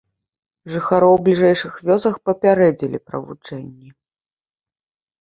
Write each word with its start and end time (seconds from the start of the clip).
Жыхароў 0.75 1.15
бліжэйшых 1.27 1.77
вёсак 1.89 2.15
папярэдзілі 2.31 3.05
пра 3.07 3.17
вучэнні. 3.29 3.89